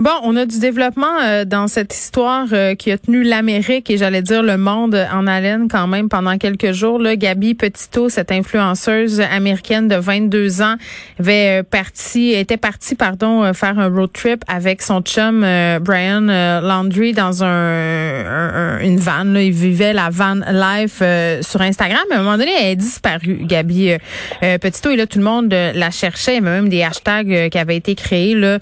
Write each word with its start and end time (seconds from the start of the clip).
Bon, 0.00 0.12
on 0.22 0.36
a 0.36 0.46
du 0.46 0.60
développement 0.60 1.18
euh, 1.20 1.44
dans 1.44 1.66
cette 1.66 1.92
histoire 1.92 2.46
euh, 2.52 2.74
qui 2.74 2.92
a 2.92 2.98
tenu 2.98 3.24
l'Amérique 3.24 3.90
et 3.90 3.98
j'allais 3.98 4.22
dire 4.22 4.42
le 4.44 4.56
monde 4.56 4.94
en 5.12 5.26
haleine 5.26 5.66
quand 5.68 5.88
même 5.88 6.08
pendant 6.08 6.38
quelques 6.38 6.70
jours. 6.70 7.00
Là, 7.00 7.16
Gabi 7.16 7.54
Petito, 7.54 8.08
cette 8.08 8.30
influenceuse 8.30 9.20
américaine 9.20 9.88
de 9.88 9.96
22 9.96 10.62
ans, 10.62 10.76
avait 11.18 11.60
euh, 11.60 11.62
parti, 11.62 12.30
était 12.30 12.56
partie 12.56 12.94
pardon 12.94 13.52
faire 13.54 13.78
un 13.78 13.88
road 13.88 14.10
trip 14.12 14.44
avec 14.46 14.82
son 14.82 15.00
chum 15.00 15.40
Brian 15.80 16.60
Landry 16.62 17.12
dans 17.12 17.42
un, 17.42 17.48
un, 17.48 18.78
une 18.80 18.98
van. 18.98 19.24
Là. 19.24 19.42
Il 19.42 19.52
vivait 19.52 19.92
la 19.92 20.10
van 20.10 20.36
life 20.36 21.02
sur 21.42 21.60
Instagram. 21.60 22.00
À 22.12 22.14
un 22.14 22.18
moment 22.18 22.38
donné, 22.38 22.52
elle 22.58 22.72
est 22.72 22.76
disparue, 22.76 23.40
Gabi 23.42 23.92
Petito. 24.40 24.90
Et 24.90 24.96
là, 24.96 25.06
tout 25.06 25.18
le 25.18 25.24
monde 25.24 25.52
la 25.52 25.90
cherchait. 25.90 26.40
Même 26.40 26.68
des 26.68 26.82
hashtags 26.82 27.50
qui 27.50 27.58
avaient 27.58 27.76
été 27.76 27.94
créés 27.94 28.34
là 28.34 28.58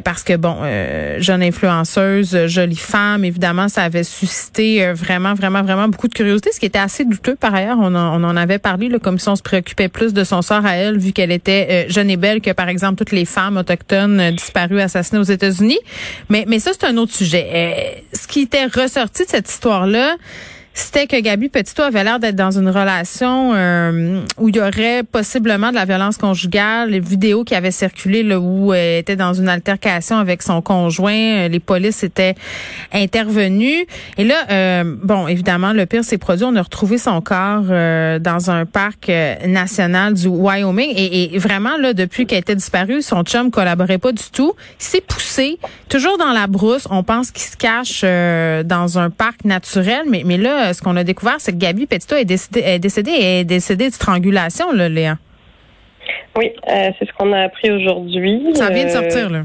parce 0.00 0.22
que 0.22 0.36
bon, 0.36 0.56
euh, 0.62 1.20
jeune 1.20 1.42
influenceuse, 1.42 2.46
jolie 2.46 2.76
femme, 2.76 3.24
évidemment, 3.24 3.68
ça 3.68 3.82
avait 3.82 4.04
suscité 4.04 4.84
euh, 4.84 4.94
vraiment, 4.94 5.34
vraiment, 5.34 5.62
vraiment 5.62 5.88
beaucoup 5.88 6.08
de 6.08 6.14
curiosité, 6.14 6.50
ce 6.52 6.60
qui 6.60 6.66
était 6.66 6.78
assez 6.78 7.04
douteux 7.04 7.36
par 7.36 7.54
ailleurs. 7.54 7.78
On 7.78 7.94
en, 7.94 8.20
on 8.20 8.24
en 8.24 8.36
avait 8.36 8.58
parlé, 8.58 8.88
là, 8.88 8.98
comme 8.98 9.18
si 9.18 9.28
on 9.28 9.36
se 9.36 9.42
préoccupait 9.42 9.88
plus 9.88 10.12
de 10.12 10.24
son 10.24 10.42
sort 10.42 10.64
à 10.66 10.76
elle, 10.76 10.98
vu 10.98 11.12
qu'elle 11.12 11.32
était 11.32 11.68
euh, 11.70 11.92
jeune 11.92 12.10
et 12.10 12.16
belle 12.16 12.40
que, 12.40 12.50
par 12.50 12.68
exemple, 12.68 12.96
toutes 12.96 13.12
les 13.12 13.24
femmes 13.24 13.56
autochtones 13.56 14.30
disparues, 14.32 14.80
assassinées 14.80 15.20
aux 15.20 15.24
États-Unis. 15.24 15.78
Mais, 16.28 16.44
mais 16.48 16.58
ça, 16.58 16.72
c'est 16.72 16.86
un 16.86 16.96
autre 16.96 17.14
sujet. 17.14 18.04
ce 18.12 18.26
qui 18.26 18.40
était 18.40 18.66
ressorti 18.66 19.24
de 19.24 19.28
cette 19.28 19.48
histoire-là, 19.48 20.16
c'était 20.72 21.08
que 21.08 21.20
Gabi 21.20 21.48
Petito 21.48 21.82
avait 21.82 22.04
l'air 22.04 22.20
d'être 22.20 22.36
dans 22.36 22.52
une 22.52 22.68
relation 22.68 23.52
euh, 23.54 24.20
où 24.38 24.48
il 24.48 24.56
y 24.56 24.60
aurait 24.60 25.02
possiblement 25.02 25.70
de 25.70 25.74
la 25.74 25.84
violence 25.84 26.16
conjugale, 26.16 26.90
les 26.90 27.00
vidéos 27.00 27.42
qui 27.42 27.56
avaient 27.56 27.72
circulé 27.72 28.22
là, 28.22 28.38
où 28.38 28.72
elle 28.72 28.98
était 28.98 29.16
dans 29.16 29.34
une 29.34 29.48
altercation 29.48 30.16
avec 30.16 30.42
son 30.42 30.62
conjoint, 30.62 31.12
euh, 31.12 31.48
les 31.48 31.58
polices 31.58 32.04
étaient 32.04 32.36
intervenues. 32.92 33.84
Et 34.16 34.24
là, 34.24 34.36
euh, 34.50 34.96
bon, 35.02 35.26
évidemment, 35.26 35.72
le 35.72 35.86
pire 35.86 36.04
s'est 36.04 36.18
produit. 36.18 36.44
On 36.44 36.54
a 36.54 36.62
retrouvé 36.62 36.98
son 36.98 37.20
corps 37.20 37.62
dans 37.62 38.50
un 38.50 38.64
parc 38.64 39.10
national 39.46 40.14
du 40.14 40.28
Wyoming. 40.28 40.92
Et, 40.94 41.34
et 41.34 41.38
vraiment, 41.38 41.76
là, 41.78 41.94
depuis 41.94 42.26
qu'elle 42.26 42.38
était 42.38 42.54
disparue, 42.54 43.02
son 43.02 43.22
chum 43.22 43.50
collaborait 43.50 43.98
pas 43.98 44.12
du 44.12 44.30
tout. 44.32 44.54
Il 44.78 44.84
s'est 44.84 45.00
poussé, 45.00 45.58
toujours 45.88 46.16
dans 46.16 46.32
la 46.32 46.46
brousse. 46.46 46.86
On 46.90 47.02
pense 47.02 47.30
qu'il 47.30 47.42
se 47.42 47.56
cache 47.56 48.02
dans 48.66 48.98
un 48.98 49.10
parc 49.10 49.44
naturel, 49.44 50.02
mais, 50.08 50.22
mais 50.24 50.36
là, 50.36 50.59
ce 50.72 50.82
qu'on 50.82 50.96
a 50.96 51.04
découvert, 51.04 51.36
c'est 51.38 51.52
que 51.52 51.58
Gabi 51.58 51.86
Petito 51.86 52.16
est 52.16 52.24
décédée, 52.24 52.60
est 52.60 52.78
décédée, 52.78 53.10
est 53.10 53.44
décédée 53.44 53.88
de 53.88 53.94
strangulation, 53.94 54.72
là, 54.72 54.88
Léa. 54.88 55.16
Oui, 56.36 56.52
euh, 56.68 56.90
c'est 56.98 57.06
ce 57.06 57.12
qu'on 57.18 57.32
a 57.32 57.42
appris 57.42 57.70
aujourd'hui. 57.70 58.42
Ça 58.54 58.70
vient 58.70 58.84
de 58.84 58.90
sortir, 58.90 59.30
là. 59.30 59.42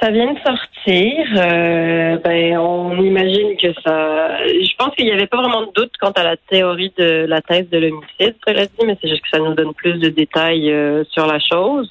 Ça 0.00 0.10
vient 0.10 0.32
de 0.32 0.38
sortir. 0.38 1.26
Euh, 1.36 2.18
ben, 2.18 2.58
on 2.58 3.02
imagine 3.02 3.56
que 3.56 3.72
ça. 3.82 4.36
Je 4.46 4.76
pense 4.76 4.94
qu'il 4.94 5.06
n'y 5.06 5.12
avait 5.12 5.26
pas 5.26 5.38
vraiment 5.38 5.62
de 5.62 5.72
doute 5.74 5.92
quant 5.98 6.10
à 6.10 6.22
la 6.22 6.36
théorie 6.36 6.92
de 6.98 7.24
la 7.26 7.40
thèse 7.40 7.68
de 7.70 7.78
l'homicide, 7.78 8.34
cela 8.46 8.66
dit, 8.66 8.86
mais 8.86 8.98
c'est 9.00 9.08
juste 9.08 9.22
que 9.22 9.28
ça 9.32 9.38
nous 9.38 9.54
donne 9.54 9.72
plus 9.72 9.98
de 9.98 10.10
détails 10.10 10.70
euh, 10.70 11.04
sur 11.10 11.26
la 11.26 11.38
chose. 11.38 11.90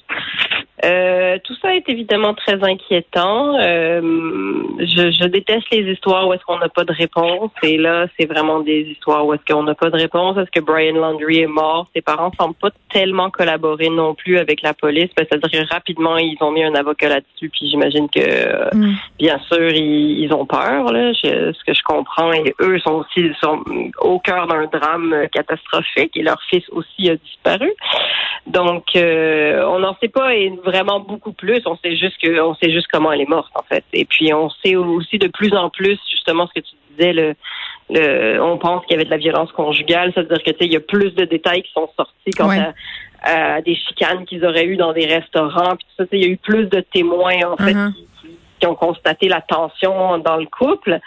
Euh, 0.82 1.38
tout 1.44 1.54
ça 1.62 1.74
est 1.74 1.88
évidemment 1.88 2.34
très 2.34 2.62
inquiétant. 2.64 3.56
Euh, 3.60 4.00
je, 4.80 5.12
je, 5.12 5.24
déteste 5.28 5.66
les 5.70 5.92
histoires 5.92 6.26
où 6.26 6.32
est-ce 6.32 6.42
qu'on 6.44 6.58
n'a 6.58 6.68
pas 6.68 6.82
de 6.84 6.92
réponse. 6.92 7.52
Et 7.62 7.78
là, 7.78 8.06
c'est 8.18 8.26
vraiment 8.26 8.58
des 8.58 8.80
histoires 8.80 9.24
où 9.24 9.32
est-ce 9.32 9.44
qu'on 9.50 9.62
n'a 9.62 9.76
pas 9.76 9.90
de 9.90 9.96
réponse. 9.96 10.36
Est-ce 10.36 10.50
que 10.50 10.60
Brian 10.60 10.96
Landry 10.96 11.40
est 11.40 11.46
mort? 11.46 11.86
Ses 11.94 12.02
parents 12.02 12.32
semblent 12.38 12.56
pas 12.56 12.70
tellement 12.92 13.30
collaborer 13.30 13.88
non 13.88 14.14
plus 14.14 14.36
avec 14.38 14.62
la 14.62 14.74
police. 14.74 15.10
Ben, 15.16 15.24
C'est-à-dire 15.30 15.64
rapidement, 15.70 16.18
ils 16.18 16.36
ont 16.40 16.50
mis 16.50 16.64
un 16.64 16.74
avocat 16.74 17.08
là-dessus. 17.08 17.50
Puis 17.50 17.68
j'imagine 17.70 18.08
que, 18.10 18.74
mm. 18.74 18.94
bien 19.18 19.38
sûr, 19.50 19.70
ils, 19.70 20.24
ils, 20.24 20.32
ont 20.34 20.44
peur. 20.44 20.92
Là, 20.92 21.12
ce 21.14 21.64
que 21.64 21.72
je 21.72 21.82
comprends. 21.84 22.32
Et 22.32 22.52
eux 22.60 22.80
sont 22.80 23.04
aussi 23.04 23.30
sont 23.40 23.62
au 24.00 24.18
cœur 24.18 24.48
d'un 24.48 24.66
drame 24.66 25.14
catastrophique. 25.30 26.16
Et 26.16 26.22
leur 26.22 26.42
fils 26.50 26.64
aussi 26.70 27.10
a 27.10 27.14
disparu. 27.14 27.70
Donc, 28.54 28.84
euh, 28.94 29.64
on 29.66 29.80
n'en 29.80 29.96
sait 30.00 30.08
pas 30.08 30.34
et 30.34 30.48
vraiment 30.64 31.00
beaucoup 31.00 31.32
plus. 31.32 31.60
On 31.66 31.76
sait 31.76 31.96
juste 31.96 32.16
que, 32.22 32.40
on 32.40 32.54
sait 32.54 32.70
juste 32.70 32.86
comment 32.90 33.10
elle 33.10 33.20
est 33.20 33.28
morte 33.28 33.50
en 33.56 33.62
fait. 33.62 33.84
Et 33.92 34.04
puis, 34.04 34.32
on 34.32 34.48
sait 34.64 34.76
aussi 34.76 35.18
de 35.18 35.26
plus 35.26 35.52
en 35.54 35.70
plus 35.70 35.98
justement 36.08 36.46
ce 36.46 36.60
que 36.60 36.64
tu 36.64 36.74
disais. 36.90 37.12
Le, 37.12 37.34
le 37.90 38.40
on 38.40 38.56
pense 38.56 38.86
qu'il 38.86 38.92
y 38.92 38.94
avait 38.94 39.04
de 39.04 39.10
la 39.10 39.16
violence 39.16 39.50
conjugale, 39.50 40.12
c'est-à-dire 40.14 40.38
que 40.38 40.50
tu 40.52 40.58
sais, 40.58 40.66
il 40.66 40.72
y 40.72 40.76
a 40.76 40.80
plus 40.80 41.10
de 41.16 41.24
détails 41.24 41.62
qui 41.62 41.72
sont 41.72 41.90
sortis 41.96 42.30
quant 42.36 42.50
à, 43.22 43.60
des 43.62 43.74
chicanes 43.74 44.24
qu'ils 44.24 44.44
auraient 44.44 44.66
eu 44.66 44.76
dans 44.76 44.92
des 44.92 45.06
restaurants. 45.06 45.74
Puis 45.76 45.86
tout 45.88 46.04
ça, 46.04 46.08
il 46.12 46.22
y 46.22 46.26
a 46.26 46.28
eu 46.28 46.36
plus 46.36 46.66
de 46.66 46.80
témoins 46.80 47.40
en 47.46 47.56
fait 47.56 47.72
uh-huh. 47.72 47.92
qui 48.60 48.66
ont 48.68 48.76
constaté 48.76 49.28
la 49.28 49.40
tension 49.40 50.18
dans 50.18 50.36
le 50.36 50.46
couple. 50.46 51.00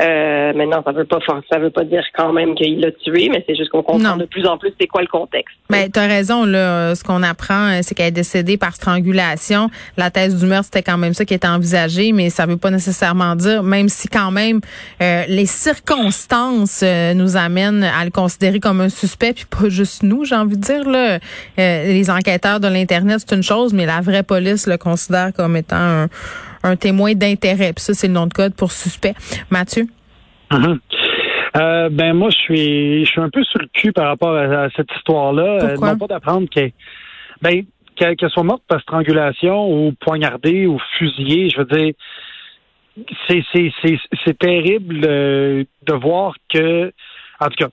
Euh, 0.00 0.52
maintenant, 0.54 0.82
ça 0.84 0.92
veut 0.92 1.04
pas 1.04 1.18
ça 1.50 1.58
veut 1.58 1.70
pas 1.70 1.84
dire 1.84 2.04
quand 2.14 2.32
même 2.32 2.54
qu'il 2.54 2.80
l'a 2.80 2.92
tué, 2.92 3.28
mais 3.28 3.44
c'est 3.46 3.56
juste 3.56 3.70
qu'on 3.70 3.82
comprend 3.82 4.16
de 4.16 4.24
plus 4.24 4.46
en 4.46 4.56
plus 4.56 4.72
c'est 4.80 4.86
quoi 4.86 5.02
le 5.02 5.08
contexte. 5.08 5.56
Mais 5.68 5.84
ben, 5.84 5.92
tu 5.92 5.98
as 5.98 6.06
raison 6.06 6.44
là, 6.44 6.94
ce 6.94 7.02
qu'on 7.02 7.22
apprend 7.24 7.70
euh, 7.70 7.78
c'est 7.82 7.94
qu'elle 7.96 8.06
est 8.06 8.12
décédée 8.12 8.56
par 8.56 8.74
strangulation. 8.74 9.68
La 9.96 10.10
thèse 10.10 10.38
du 10.38 10.46
meurtre 10.46 10.66
c'était 10.66 10.82
quand 10.82 10.96
même 10.96 11.12
ça 11.12 11.24
qui 11.24 11.34
était 11.34 11.48
envisagé, 11.48 12.12
mais 12.12 12.30
ça 12.30 12.46
veut 12.46 12.56
pas 12.56 12.70
nécessairement 12.70 13.34
dire 13.34 13.64
même 13.64 13.88
si 13.88 14.06
quand 14.06 14.30
même 14.30 14.60
euh, 15.02 15.24
les 15.28 15.46
circonstances 15.46 16.82
euh, 16.84 17.12
nous 17.14 17.36
amènent 17.36 17.82
à 17.82 18.04
le 18.04 18.10
considérer 18.10 18.60
comme 18.60 18.80
un 18.80 18.90
suspect 18.90 19.32
puis 19.32 19.46
pas 19.46 19.68
juste 19.68 20.04
nous, 20.04 20.24
j'ai 20.24 20.36
envie 20.36 20.56
de 20.56 20.62
dire 20.62 20.88
là. 20.88 21.18
les 21.56 22.10
enquêteurs 22.10 22.60
de 22.60 22.68
l'internet 22.68 23.18
c'est 23.26 23.34
une 23.34 23.42
chose, 23.42 23.74
mais 23.74 23.86
la 23.86 24.00
vraie 24.00 24.22
police 24.22 24.68
le 24.68 24.78
considère 24.78 25.32
comme 25.34 25.56
étant 25.56 25.76
un 25.76 26.08
un 26.62 26.76
témoin 26.76 27.14
d'intérêt. 27.14 27.72
Puis 27.72 27.84
ça, 27.84 27.94
c'est 27.94 28.08
le 28.08 28.14
nom 28.14 28.26
de 28.26 28.32
code 28.32 28.54
pour 28.54 28.72
suspect. 28.72 29.14
Mathieu? 29.50 29.86
Uh-huh. 30.50 30.78
Euh, 31.56 31.88
ben 31.90 32.12
moi, 32.14 32.30
je 32.30 32.36
suis, 32.36 33.04
je 33.04 33.10
suis 33.10 33.20
un 33.20 33.30
peu 33.30 33.42
sur 33.44 33.60
le 33.60 33.68
cul 33.72 33.92
par 33.92 34.06
rapport 34.06 34.36
à, 34.36 34.68
cette 34.76 34.90
histoire-là. 34.96 35.58
Euh, 35.62 35.76
non 35.76 35.98
pas 35.98 36.06
d'apprendre 36.06 36.48
qu'elle, 36.48 36.72
ben, 37.42 37.64
qu'elle 37.96 38.16
soit 38.30 38.44
morte 38.44 38.62
par 38.68 38.80
strangulation 38.80 39.68
ou 39.70 39.92
poignardée 39.92 40.66
ou 40.66 40.78
fusillée. 40.98 41.50
Je 41.50 41.58
veux 41.58 41.64
dire, 41.64 41.94
c'est, 43.28 43.42
c'est, 43.52 43.72
c'est, 43.82 43.98
c'est 44.24 44.38
terrible 44.38 45.00
euh, 45.04 45.64
de 45.86 45.92
voir 45.94 46.34
que, 46.52 46.92
en 47.40 47.46
tout 47.46 47.64
cas, 47.64 47.68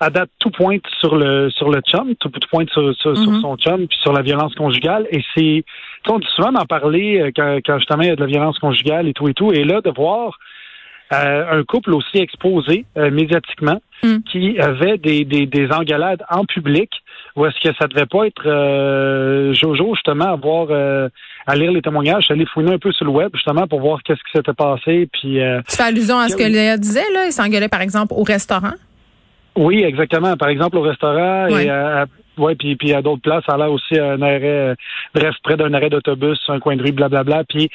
à 0.00 0.08
date, 0.08 0.30
tout 0.38 0.50
pointe 0.50 0.82
sur 0.98 1.14
le 1.14 1.50
sur 1.50 1.70
le 1.70 1.80
chum, 1.82 2.14
tout, 2.16 2.30
pointe 2.50 2.70
sur, 2.70 2.94
sur, 2.96 3.12
mm-hmm. 3.12 3.40
son 3.42 3.56
chum, 3.56 3.86
puis 3.86 3.98
sur 4.00 4.14
la 4.14 4.22
violence 4.22 4.54
conjugale. 4.54 5.06
Et 5.10 5.22
c'est, 5.34 5.62
on 6.08 6.18
dit 6.18 6.26
souvent 6.34 6.52
d'en 6.52 6.64
parler 6.64 7.20
euh, 7.20 7.30
quand, 7.36 7.58
quand 7.64 7.78
justement 7.78 8.02
il 8.02 8.08
y 8.08 8.12
a 8.12 8.16
de 8.16 8.20
la 8.20 8.26
violence 8.26 8.58
conjugale 8.58 9.08
et 9.08 9.12
tout 9.12 9.28
et 9.28 9.34
tout. 9.34 9.52
Et 9.52 9.62
là, 9.62 9.82
de 9.82 9.90
voir 9.90 10.38
euh, 11.12 11.60
un 11.60 11.64
couple 11.64 11.92
aussi 11.92 12.16
exposé 12.16 12.86
euh, 12.96 13.10
médiatiquement 13.10 13.78
mm. 14.02 14.20
qui 14.30 14.58
avait 14.58 14.96
des, 14.96 15.26
des, 15.26 15.44
des 15.44 15.70
engueulades 15.70 16.24
en 16.30 16.46
public 16.46 16.90
ou 17.36 17.44
est-ce 17.44 17.60
que 17.60 17.74
ça 17.78 17.86
devait 17.86 18.06
pas 18.06 18.26
être 18.26 19.52
Jojo 19.52 19.94
justement 19.94 20.32
à 20.32 20.36
voir 20.36 20.68
à 21.46 21.56
lire 21.56 21.70
les 21.70 21.80
témoignages, 21.80 22.28
aller 22.30 22.44
fouiner 22.46 22.72
un 22.72 22.78
peu 22.78 22.90
sur 22.90 23.04
le 23.04 23.12
web 23.12 23.30
justement 23.34 23.68
pour 23.68 23.80
voir 23.80 24.02
qu'est-ce 24.02 24.18
qui 24.18 24.32
s'était 24.34 24.52
passé 24.52 25.08
puis 25.12 25.38
Tu 25.68 25.76
fais 25.76 25.82
allusion 25.84 26.18
à 26.18 26.28
ce 26.28 26.36
que 26.36 26.42
Léa 26.42 26.76
disait 26.76 27.08
là, 27.14 27.26
il 27.26 27.32
s'engueulait 27.32 27.68
par 27.68 27.82
exemple 27.82 28.14
au 28.16 28.24
restaurant 28.24 28.72
oui, 29.56 29.82
exactement. 29.82 30.36
Par 30.36 30.48
exemple, 30.48 30.76
au 30.78 30.82
restaurant 30.82 31.48
et 31.48 31.68
à, 31.68 32.06
ouais, 32.38 32.54
puis, 32.54 32.76
puis 32.76 32.92
à 32.92 33.02
d'autres 33.02 33.22
places, 33.22 33.44
ça 33.46 33.54
a 33.54 33.58
l'air 33.58 33.70
aussi 33.70 33.98
un 33.98 34.20
arrêt, 34.22 34.42
euh, 34.44 34.74
bref, 35.14 35.34
près 35.42 35.56
d'un 35.56 35.72
arrêt 35.74 35.90
d'autobus, 35.90 36.38
un 36.48 36.60
coin 36.60 36.76
de 36.76 36.82
rue, 36.82 36.92
blablabla. 36.92 37.44
Puis 37.44 37.68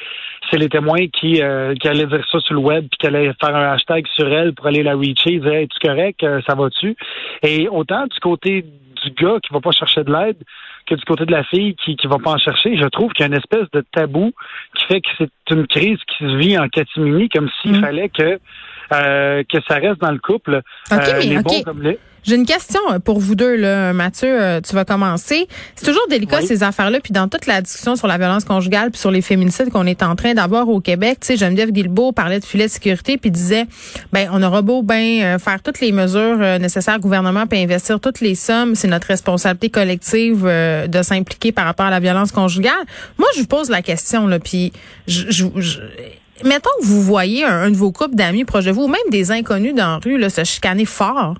c'est 0.50 0.58
les 0.58 0.68
témoins 0.68 1.06
qui, 1.08 1.42
euh, 1.42 1.74
qui 1.74 1.88
allaient 1.88 2.06
dire 2.06 2.24
ça 2.30 2.40
sur 2.40 2.54
le 2.54 2.60
web, 2.60 2.86
puis 2.90 2.98
qui 2.98 3.06
allaient 3.06 3.32
faire 3.40 3.54
un 3.54 3.72
hashtag 3.72 4.06
sur 4.08 4.28
elle 4.28 4.54
pour 4.54 4.66
aller 4.66 4.82
la 4.82 4.94
reacher. 4.94 5.32
Ils 5.32 5.40
disaient, 5.40 5.64
es-tu 5.64 5.78
correct? 5.86 6.22
Euh, 6.22 6.40
ça 6.46 6.54
va-tu? 6.54 6.96
Et 7.42 7.68
autant 7.68 8.06
du 8.06 8.18
côté 8.20 8.62
du 8.62 9.10
gars 9.10 9.38
qui 9.42 9.52
va 9.52 9.60
pas 9.60 9.72
chercher 9.72 10.04
de 10.04 10.12
l'aide 10.12 10.38
que 10.86 10.94
du 10.94 11.04
côté 11.04 11.26
de 11.26 11.32
la 11.32 11.44
fille 11.44 11.74
qui 11.74 11.96
qui 11.96 12.06
va 12.06 12.18
pas 12.18 12.30
en 12.30 12.38
chercher, 12.38 12.76
je 12.76 12.86
trouve 12.86 13.12
qu'il 13.12 13.22
y 13.22 13.24
a 13.24 13.26
une 13.26 13.38
espèce 13.38 13.68
de 13.72 13.84
tabou 13.92 14.32
qui 14.76 14.84
fait 14.86 15.00
que 15.00 15.08
c'est 15.18 15.54
une 15.54 15.66
crise 15.66 15.98
qui 16.06 16.24
se 16.24 16.36
vit 16.36 16.58
en 16.58 16.68
catimini, 16.68 17.28
comme 17.28 17.50
s'il 17.60 17.78
mm. 17.78 17.80
fallait 17.80 18.08
que 18.08 18.38
euh, 18.92 19.42
que 19.50 19.58
ça 19.68 19.76
reste 19.76 20.00
dans 20.00 20.12
le 20.12 20.18
couple. 20.18 20.62
OK, 20.92 20.98
euh, 20.98 21.12
mais 21.18 21.24
les 21.26 21.36
OK. 21.38 21.44
bons 21.44 21.62
comme 21.62 21.82
les. 21.82 21.98
J'ai 22.24 22.34
une 22.34 22.44
question 22.46 22.80
euh, 22.90 22.98
pour 22.98 23.20
vous 23.20 23.36
deux, 23.36 23.54
là. 23.54 23.92
Mathieu, 23.92 24.26
euh, 24.28 24.60
tu 24.60 24.74
vas 24.74 24.84
commencer. 24.84 25.46
C'est 25.76 25.86
toujours 25.86 26.08
délicat, 26.10 26.38
Oui. 26.40 26.46
ces 26.48 26.64
affaires-là. 26.64 26.98
Puis 27.00 27.12
dans 27.12 27.28
toute 27.28 27.46
la 27.46 27.60
discussion 27.62 27.94
sur 27.94 28.08
la 28.08 28.18
violence 28.18 28.44
conjugale 28.44 28.90
puis 28.90 28.98
sur 28.98 29.12
les 29.12 29.22
féminicides 29.22 29.70
qu'on 29.70 29.86
est 29.86 30.02
en 30.02 30.16
train 30.16 30.34
d'avoir 30.34 30.68
au 30.68 30.80
Québec, 30.80 31.18
tu 31.20 31.28
sais, 31.28 31.36
Geneviève 31.36 31.70
Guilbeault 31.70 32.10
parlait 32.10 32.40
de 32.40 32.44
filet 32.44 32.66
de 32.66 32.70
sécurité 32.72 33.16
puis 33.16 33.30
disait, 33.30 33.66
ben, 34.12 34.28
on 34.32 34.42
aura 34.42 34.60
beau 34.62 34.82
ben 34.82 35.38
faire 35.38 35.62
toutes 35.62 35.78
les 35.80 35.92
mesures 35.92 36.38
nécessaires 36.58 36.96
au 36.96 37.00
gouvernement 37.00 37.46
puis 37.46 37.60
investir 37.62 38.00
toutes 38.00 38.20
les 38.20 38.34
sommes, 38.34 38.74
c'est 38.74 38.88
notre 38.88 39.06
responsabilité 39.06 39.70
collective 39.70 40.42
euh, 40.46 40.88
de 40.88 41.02
s'impliquer 41.02 41.52
par 41.52 41.64
rapport 41.66 41.86
à 41.86 41.90
la 41.90 42.00
violence 42.00 42.32
conjugale. 42.32 42.72
Moi, 43.18 43.28
je 43.36 43.42
vous 43.42 43.46
pose 43.46 43.70
la 43.70 43.82
question, 43.82 44.26
là, 44.26 44.40
puis 44.40 44.72
je, 45.06 45.30
je, 45.30 45.44
je- 45.54 45.78
Mettons 46.44 46.70
que 46.80 46.86
vous 46.86 47.00
voyez 47.02 47.44
un, 47.44 47.62
un 47.62 47.70
de 47.70 47.76
vos 47.76 47.92
couples 47.92 48.14
d'amis 48.14 48.44
proches 48.44 48.64
de 48.66 48.70
vous, 48.72 48.84
ou 48.84 48.88
même 48.88 49.00
des 49.10 49.30
inconnus 49.32 49.74
dans 49.74 49.86
la 49.92 49.98
rue, 49.98 50.18
là, 50.18 50.28
se 50.30 50.44
chicaner 50.44 50.84
fort. 50.84 51.34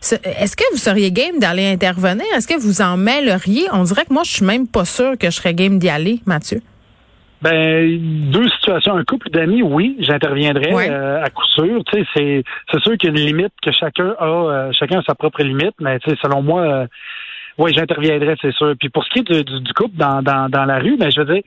Ce- 0.00 0.14
Est-ce 0.14 0.56
que 0.56 0.62
vous 0.72 0.78
seriez 0.78 1.10
game 1.10 1.38
d'aller 1.40 1.66
intervenir? 1.66 2.24
Est-ce 2.36 2.46
que 2.48 2.58
vous 2.58 2.80
en 2.80 2.96
mêleriez? 2.96 3.66
On 3.72 3.82
dirait 3.82 4.04
que 4.04 4.12
moi, 4.12 4.22
je 4.24 4.30
suis 4.32 4.44
même 4.44 4.66
pas 4.68 4.84
sûre 4.84 5.18
que 5.18 5.26
je 5.26 5.32
serais 5.36 5.54
game 5.54 5.78
d'y 5.78 5.88
aller, 5.88 6.20
Mathieu. 6.26 6.60
Ben, 7.40 8.30
deux 8.32 8.48
situations. 8.48 8.96
Un 8.96 9.04
couple 9.04 9.30
d'amis, 9.30 9.62
oui, 9.62 9.96
j'interviendrai 10.00 10.72
Ouais. 10.74 10.88
euh, 10.90 11.22
à 11.22 11.30
coup 11.30 11.44
sûr. 11.54 11.84
Tu 11.84 12.00
sais, 12.00 12.06
c'est 12.14 12.44
c'est 12.72 12.80
sûr 12.80 12.96
qu'il 12.96 13.10
y 13.14 13.16
a 13.16 13.20
une 13.20 13.26
limite 13.26 13.52
que 13.62 13.70
chacun 13.70 14.14
a, 14.18 14.24
euh, 14.26 14.72
chacun 14.72 14.98
a 14.98 15.02
sa 15.04 15.14
propre 15.14 15.42
limite, 15.44 15.74
mais 15.80 16.00
tu 16.00 16.10
sais, 16.10 16.16
selon 16.20 16.42
moi, 16.42 16.62
euh, 16.62 16.86
oui, 17.58 17.72
j'interviendrai, 17.76 18.34
c'est 18.42 18.52
sûr. 18.54 18.74
Puis 18.80 18.88
pour 18.88 19.04
ce 19.04 19.10
qui 19.10 19.18
est 19.20 19.32
du, 19.32 19.44
du- 19.44 19.60
du 19.60 19.72
couple 19.72 19.96
dans, 19.96 20.20
dans, 20.20 20.48
dans 20.48 20.64
la 20.64 20.78
rue, 20.80 20.96
ben 20.96 21.10
je 21.12 21.20
veux 21.20 21.32
dire, 21.32 21.42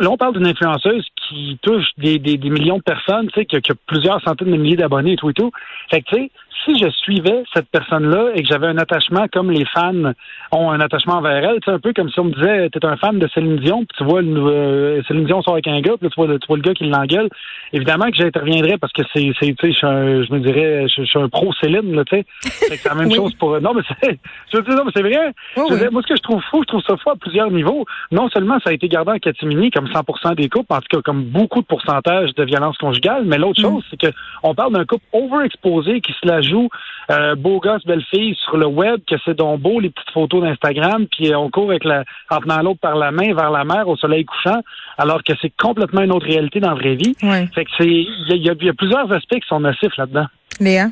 là 0.00 0.10
on 0.10 0.16
parle 0.16 0.32
d'une 0.34 0.46
influenceuse 0.46 1.06
qui 1.28 1.58
touche 1.62 1.86
des, 1.98 2.18
des, 2.18 2.36
des 2.36 2.50
millions 2.50 2.78
de 2.78 2.82
personnes, 2.82 3.28
tu 3.28 3.40
sais, 3.40 3.46
qui, 3.46 3.60
qui 3.60 3.72
a 3.72 3.74
plusieurs 3.86 4.20
centaines 4.22 4.50
de 4.50 4.56
milliers 4.56 4.76
d'abonnés 4.76 5.12
et 5.12 5.16
tout 5.16 5.30
et 5.30 5.34
tout. 5.34 5.50
Fait 5.90 6.02
que 6.02 6.08
tu 6.08 6.16
sais, 6.16 6.30
si 6.64 6.78
je 6.78 6.88
suivais 6.90 7.42
cette 7.54 7.68
personne-là 7.70 8.30
et 8.34 8.42
que 8.42 8.48
j'avais 8.48 8.66
un 8.66 8.78
attachement 8.78 9.26
comme 9.32 9.50
les 9.50 9.64
fans 9.66 10.12
ont 10.52 10.70
un 10.70 10.80
attachement 10.80 11.14
envers 11.14 11.44
elle, 11.44 11.58
sais, 11.64 11.70
un 11.70 11.78
peu 11.78 11.92
comme 11.92 12.08
si 12.10 12.20
on 12.20 12.24
me 12.24 12.32
disait, 12.32 12.68
t'es 12.70 12.84
un 12.84 12.96
fan 12.96 13.18
de 13.18 13.26
Céline 13.34 13.56
Dion, 13.56 13.78
puis 13.80 13.96
tu 13.98 14.04
vois 14.04 14.22
euh, 14.22 15.02
Céline 15.08 15.24
Dion 15.24 15.42
sort 15.42 15.54
avec 15.54 15.66
un 15.68 15.80
gars, 15.80 15.94
puis 15.96 16.04
là, 16.06 16.10
tu 16.10 16.16
vois, 16.16 16.26
le, 16.26 16.38
tu 16.38 16.46
vois 16.46 16.56
le 16.56 16.62
gars 16.62 16.74
qui 16.74 16.84
l'engueule. 16.84 17.28
Évidemment 17.72 18.06
que 18.10 18.16
j'interviendrais 18.16 18.78
parce 18.78 18.92
que 18.92 19.02
c'est, 19.12 19.32
c'est, 19.40 19.54
tu 19.54 19.66
sais, 19.66 19.72
je 19.72 19.76
suis 19.78 19.86
un- 19.86 20.22
je 20.22 20.32
me 20.32 20.40
dirais, 20.40 20.86
je, 20.94 21.02
suis 21.04 21.18
un 21.18 21.28
pro 21.28 21.52
Céline, 21.60 21.94
là, 21.94 22.04
tu 22.04 22.16
sais. 22.16 22.24
C'est 22.68 22.84
la 22.84 22.94
même 22.94 23.08
Oui. 23.10 23.16
chose 23.16 23.34
pour. 23.34 23.60
Non, 23.60 23.72
mais 23.74 23.82
c'est, 24.02 24.18
je 24.52 24.58
veux 24.58 24.62
dire, 24.62 24.74
non, 24.74 24.84
mais 24.84 24.92
c'est 24.94 25.02
vrai. 25.02 25.16
Oui, 25.16 25.32
Je 25.56 25.60
veux 25.62 25.74
oui. 25.74 25.78
dire, 25.80 25.92
moi, 25.92 26.02
ce 26.02 26.08
que 26.08 26.16
je 26.16 26.22
trouve 26.22 26.42
fou, 26.50 26.60
je 26.62 26.66
trouve 26.66 26.82
ça 26.86 26.96
fou 26.98 27.10
à 27.10 27.16
plusieurs 27.16 27.50
niveaux. 27.50 27.86
Non 28.10 28.28
seulement 28.28 28.58
ça 28.62 28.70
a 28.70 28.72
été 28.74 28.88
gardé 28.88 29.12
en 29.12 29.18
catimini 29.18 29.70
comme 29.70 29.86
100% 29.86 30.34
des 30.34 30.48
couples, 30.48 30.72
en 30.72 30.80
tout 30.80 30.96
cas 30.96 31.02
comme 31.02 31.24
beaucoup 31.24 31.60
de 31.62 31.66
pourcentage 31.66 32.34
de 32.34 32.44
violence 32.44 32.76
conjugale, 32.78 33.24
mais 33.24 33.38
l'autre 33.38 33.60
Mm. 33.60 33.64
chose, 33.64 33.84
c'est 33.90 34.00
que 34.00 34.12
on 34.42 34.54
parle 34.54 34.72
d'un 34.74 34.84
couple 34.84 35.04
overexposé 35.12 36.00
qui 36.00 36.12
se 36.12 36.26
la 36.26 36.41
joue 36.42 36.68
euh, 37.10 37.34
beau 37.34 37.58
gosse, 37.60 37.84
belle 37.84 38.04
fille 38.10 38.36
sur 38.44 38.56
le 38.56 38.66
web, 38.66 39.00
que 39.08 39.16
c'est 39.24 39.36
donc 39.36 39.60
beau 39.60 39.80
les 39.80 39.90
petites 39.90 40.10
photos 40.12 40.42
d'Instagram, 40.42 41.06
puis 41.10 41.34
on 41.34 41.50
court 41.50 41.70
avec 41.70 41.84
la, 41.84 42.04
en 42.30 42.38
tenant 42.40 42.62
l'autre 42.62 42.80
par 42.80 42.96
la 42.96 43.10
main 43.10 43.34
vers 43.34 43.50
la 43.50 43.64
mer 43.64 43.88
au 43.88 43.96
soleil 43.96 44.24
couchant, 44.24 44.60
alors 44.98 45.22
que 45.22 45.32
c'est 45.42 45.52
complètement 45.60 46.02
une 46.02 46.12
autre 46.12 46.26
réalité 46.26 46.60
dans 46.60 46.70
la 46.70 46.74
vraie 46.76 46.94
vie. 46.94 47.14
Ouais. 47.22 47.48
Fait 47.54 47.64
que 47.64 47.70
c'est, 47.78 47.86
il 47.86 48.36
y 48.42 48.48
a, 48.50 48.52
y 48.54 48.66
y 48.66 48.72
plusieurs 48.72 49.10
aspects 49.12 49.34
qui 49.40 49.48
sont 49.48 49.60
nocifs 49.60 49.96
là-dedans. 49.96 50.26
Léa? 50.60 50.86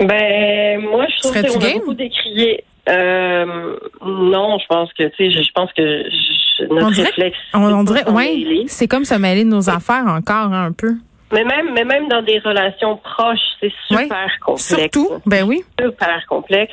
Ben, 0.00 0.80
moi, 0.80 1.06
je 1.14 1.20
trouve 1.20 1.32
Serais-tu 1.32 1.58
qu'on 1.58 1.64
a 1.64 1.68
game? 1.68 1.78
beaucoup 1.80 1.94
décrié. 1.94 2.64
Euh, 2.88 3.76
non, 4.04 4.58
je 4.58 4.66
pense 4.66 4.90
que, 4.94 5.04
tu 5.08 5.16
sais, 5.18 5.30
je 5.30 5.42
je 5.42 5.50
pense 5.54 5.70
que 5.74 5.82
je- 6.04 6.64
notre 6.72 6.86
On 6.86 6.90
dirait- 6.90 7.06
réflexe. 7.08 7.38
On, 7.52 7.68
c'est 7.68 7.74
on 7.74 7.82
dirait, 7.84 8.10
ouais, 8.10 8.64
c'est 8.66 8.88
comme 8.88 9.04
se 9.04 9.14
mêler 9.14 9.44
de 9.44 9.50
nos 9.50 9.68
affaires 9.68 10.04
encore 10.06 10.52
hein, 10.52 10.66
un 10.68 10.72
peu. 10.72 10.94
Mais 11.32 11.44
même, 11.44 11.72
mais 11.74 11.84
même 11.84 12.08
dans 12.08 12.22
des 12.22 12.38
relations 12.40 12.96
proches, 12.96 13.38
c'est 13.60 13.72
super 13.88 14.28
complexe. 14.40 14.68
Surtout, 14.92 15.08
ben 15.26 15.44
oui. 15.44 15.62
super 15.80 16.26
complexe. 16.28 16.72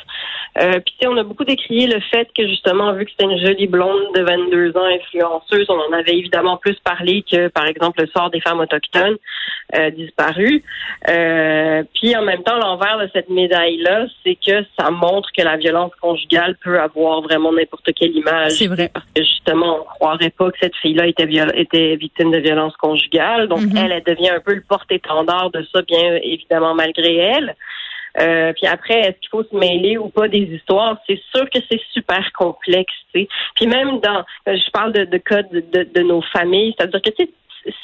Euh, 0.60 0.80
Puis 0.84 0.96
tu 1.00 1.06
sais, 1.06 1.08
on 1.08 1.18
a 1.18 1.24
beaucoup 1.24 1.44
décrié 1.44 1.86
le 1.86 2.00
fait 2.12 2.28
que 2.36 2.48
justement, 2.48 2.92
vu 2.94 3.06
que 3.06 3.12
c'était 3.12 3.32
une 3.32 3.40
jolie 3.46 3.68
blonde 3.68 4.02
de 4.16 4.22
22 4.24 4.76
ans 4.76 4.86
influenceuse, 4.86 5.68
on 5.70 5.80
en 5.80 5.94
avait 5.94 6.18
évidemment 6.18 6.58
plus 6.58 6.76
parlé 6.84 7.24
que, 7.32 7.50
par 7.50 7.68
exemple, 7.68 8.02
le 8.02 8.08
sort 8.08 8.32
des 8.32 8.42
femmes 8.42 8.60
autochtones 8.60 9.18
euh, 9.76 9.92
disparues. 9.92 10.64
Euh, 11.10 11.84
puis 11.94 12.16
en 12.16 12.24
même 12.24 12.42
temps, 12.44 12.58
l'envers 12.58 12.98
de 13.00 13.10
cette 13.14 13.30
médaille-là, 13.30 14.06
c'est 14.26 14.36
que 14.36 14.64
ça 14.80 14.90
montre 14.90 15.30
que 15.38 15.44
la 15.44 15.58
violence 15.58 15.92
conjugale 16.02 16.56
peut 16.64 16.80
avoir 16.80 17.22
vraiment 17.22 17.52
n'importe 17.54 17.90
quelle 17.94 18.16
image. 18.16 18.52
C'est 18.54 18.68
vrai. 18.68 18.90
Parce 18.92 19.06
que 19.14 19.22
justement, 19.24 19.82
on 19.82 19.84
croirait 19.84 20.32
pas 20.32 20.50
que 20.50 20.58
cette 20.60 20.76
fille-là 20.78 21.06
était, 21.08 21.28
était 21.54 21.96
victime 21.98 22.32
de 22.32 22.40
violence 22.40 22.76
conjugale. 22.78 23.48
Donc 23.48 23.60
Mhm. 23.62 23.78
elle, 23.78 23.92
elle 23.92 24.16
devient 24.16 24.30
un 24.30 24.40
le 24.56 24.62
porte-étendard 24.62 25.52
de 25.52 25.66
ça, 25.74 25.82
bien 25.82 26.16
évidemment 26.24 26.76
malgré 26.76 27.16
elle. 27.16 27.56
Euh, 28.20 28.52
puis 28.54 28.66
après, 28.66 29.00
est-ce 29.00 29.20
qu'il 29.20 29.30
faut 29.30 29.44
se 29.44 29.56
mêler 29.56 29.98
ou 29.98 30.10
pas 30.10 30.28
des 30.28 30.40
histoires? 30.40 30.98
C'est 31.08 31.22
sûr 31.36 31.48
que 31.50 31.60
c'est 31.70 31.82
super 31.94 32.32
complexe. 32.34 32.94
tu 33.14 33.22
sais. 33.22 33.28
Puis 33.56 33.68
même 33.68 34.00
dans, 34.00 34.24
je 34.48 34.72
parle 34.72 34.92
de, 34.92 35.18
cas 35.18 35.44
de, 35.44 35.60
de, 35.60 35.84
de 35.84 36.02
nos 36.02 36.22
familles, 36.22 36.74
c'est-à-dire 36.78 37.02
que 37.02 37.24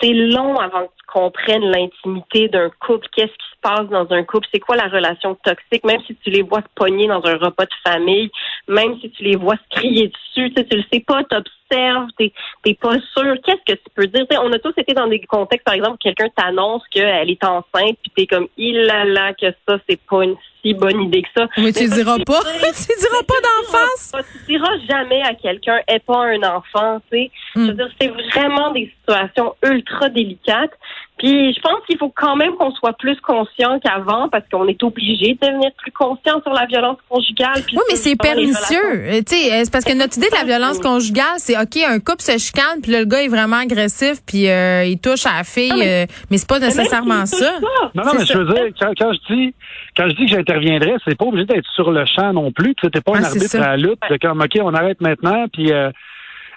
c'est 0.01 0.13
long 0.13 0.55
avant 0.55 0.85
que 0.85 0.91
tu 0.97 1.05
comprennes 1.07 1.65
l'intimité 1.69 2.47
d'un 2.47 2.69
couple, 2.79 3.07
qu'est-ce 3.15 3.27
qui 3.27 3.49
se 3.51 3.59
passe 3.61 3.87
dans 3.89 4.09
un 4.11 4.23
couple, 4.23 4.47
c'est 4.51 4.59
quoi 4.59 4.75
la 4.75 4.87
relation 4.87 5.35
toxique, 5.43 5.83
même 5.83 6.01
si 6.07 6.15
tu 6.15 6.29
les 6.29 6.41
vois 6.41 6.61
se 6.61 6.67
pogner 6.75 7.07
dans 7.07 7.23
un 7.25 7.37
repas 7.37 7.65
de 7.65 7.91
famille, 7.91 8.31
même 8.67 8.99
si 9.01 9.09
tu 9.11 9.23
les 9.23 9.35
vois 9.35 9.55
se 9.55 9.79
crier 9.79 10.07
dessus, 10.07 10.53
tu 10.53 10.61
sais, 10.61 10.65
tu 10.69 10.77
le 10.77 10.83
sais 10.91 10.99
pas, 11.01 11.23
t'observes, 11.23 12.07
t'es 12.17 12.31
t'es 12.63 12.73
pas 12.75 12.95
sûr, 13.13 13.35
qu'est-ce 13.45 13.73
que 13.73 13.77
tu 13.77 13.89
peux 13.95 14.07
dire? 14.07 14.25
On 14.41 14.51
a 14.53 14.59
tous 14.59 14.73
été 14.77 14.93
dans 14.93 15.07
des 15.07 15.19
contextes, 15.19 15.65
par 15.65 15.73
exemple, 15.73 15.95
où 15.95 15.97
quelqu'un 15.97 16.29
t'annonce 16.35 16.83
qu'elle 16.89 17.29
est 17.29 17.43
enceinte, 17.43 17.97
puis 18.01 18.11
t'es 18.15 18.27
comme, 18.27 18.47
il 18.57 18.77
là 18.85 19.03
là, 19.05 19.33
que 19.33 19.47
ça, 19.67 19.77
c'est 19.89 19.99
pas 20.09 20.23
une 20.23 20.35
si 20.61 20.73
bonne 20.73 21.01
idée 21.01 21.23
que 21.23 21.27
ça. 21.35 21.47
Mais 21.57 21.73
tu 21.73 21.83
Mais 21.89 21.95
diras 21.95 22.15
ça, 22.17 22.23
pas. 22.23 22.39
tu 22.71 22.99
diras 22.99 23.23
pas 23.27 23.41
d'en 23.43 23.71
face. 23.71 24.11
pas- 24.13 24.23
Tu 24.23 24.53
diras 24.53 24.77
jamais 24.89 25.21
à 25.23 25.33
quelqu'un, 25.33 25.79
est 25.89 25.99
pas 25.99 26.23
un 26.25 26.41
enfant, 26.43 27.01
tu 27.11 27.17
sais. 27.17 27.31
Je 27.55 27.61
veux 27.61 27.73
dire, 27.73 27.89
c'est 27.99 28.07
vraiment 28.07 28.71
des 28.71 28.89
situations 28.99 29.55
ultra 29.61 30.07
délicates. 30.07 30.71
Puis 31.19 31.53
je 31.53 31.61
pense 31.61 31.79
qu'il 31.87 31.97
faut 31.97 32.11
quand 32.13 32.35
même 32.35 32.53
qu'on 32.55 32.71
soit 32.71 32.93
plus 32.93 33.15
conscient 33.21 33.79
qu'avant 33.79 34.27
parce 34.29 34.43
qu'on 34.51 34.67
est 34.67 34.81
obligé 34.83 35.35
de 35.39 35.47
devenir 35.47 35.69
plus 35.77 35.91
conscient 35.91 36.41
sur 36.41 36.51
la 36.53 36.65
violence 36.65 36.97
conjugale. 37.07 37.61
puis 37.65 37.77
Oui, 37.77 37.83
mais 37.89 37.95
c'est 37.95 38.15
pernicieux. 38.15 38.77
Euh, 38.95 39.21
Tu 39.25 39.35
sais, 39.35 39.53
euh, 39.53 39.61
c'est 39.63 39.71
parce 39.71 39.85
que 39.85 39.93
notre 39.97 40.17
idée 40.17 40.27
de 40.29 40.35
la 40.35 40.43
violence 40.43 40.79
conjugale, 40.79 41.37
c'est 41.37 41.55
OK, 41.57 41.77
un 41.87 41.99
couple 41.99 42.21
se 42.21 42.37
chicane, 42.37 42.81
puis 42.81 42.91
là, 42.91 42.99
le 42.99 43.05
gars 43.05 43.21
est 43.23 43.27
vraiment 43.29 43.57
agressif, 43.57 44.17
puis 44.27 44.49
euh, 44.49 44.85
il 44.85 44.99
touche 44.99 45.25
à 45.25 45.37
la 45.37 45.43
fille, 45.43 45.69
Ah, 45.71 45.77
mais- 45.77 46.03
euh, 46.03 46.05
mais 46.31 46.37
c'est 46.37 46.49
pas 46.49 46.59
nécessairement 46.59 47.25
ça. 47.27 47.59
Non, 47.61 48.03
non, 48.03 48.11
mais 48.17 48.25
ça. 48.25 48.33
je 48.33 48.37
veux 48.39 48.45
dire, 48.53 48.63
quand, 48.81 48.91
quand 48.97 49.13
je 49.13 49.33
dis 49.33 49.53
quand 49.95 50.09
je 50.09 50.15
dis 50.15 50.25
que 50.25 50.31
j'interviendrais, 50.31 50.95
c'est 51.07 51.15
pas 51.17 51.25
obligé 51.25 51.45
d'être 51.45 51.69
sur 51.75 51.91
le 51.91 52.03
champ 52.05 52.33
non 52.33 52.51
plus. 52.51 52.73
Tu 52.75 52.81
sais, 52.85 52.89
t'es 52.89 53.01
pas 53.01 53.11
Ah, 53.15 53.19
un 53.19 53.21
c'est 53.21 53.37
arbitre 53.37 53.55
à 53.57 53.67
la 53.69 53.77
lutte. 53.77 53.99
C'est 54.09 54.19
comme 54.19 54.41
OK, 54.41 54.57
on 54.61 54.73
arrête 54.73 54.99
maintenant, 54.99 55.45
puis 55.53 55.71
euh, 55.71 55.91